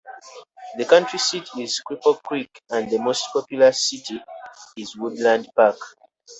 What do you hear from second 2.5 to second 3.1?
and the